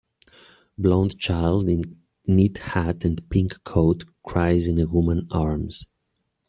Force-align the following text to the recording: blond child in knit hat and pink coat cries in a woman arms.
blond 0.79 1.15
child 1.19 1.69
in 1.69 2.01
knit 2.25 2.57
hat 2.57 3.05
and 3.05 3.29
pink 3.29 3.63
coat 3.63 4.03
cries 4.23 4.65
in 4.65 4.79
a 4.79 4.87
woman 4.87 5.27
arms. 5.29 5.85